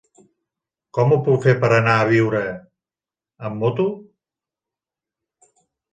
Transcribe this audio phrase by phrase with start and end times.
[0.97, 2.41] Com ho puc fer per anar a Biure
[3.51, 3.87] amb moto?